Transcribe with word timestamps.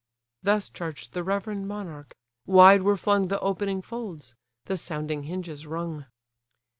Thus 0.41 0.67
charged 0.67 1.13
the 1.13 1.21
reverend 1.23 1.67
monarch: 1.67 2.15
wide 2.47 2.81
were 2.81 2.97
flung 2.97 3.27
The 3.27 3.39
opening 3.39 3.83
folds; 3.83 4.33
the 4.65 4.75
sounding 4.75 5.25
hinges 5.25 5.67
rung. 5.67 6.07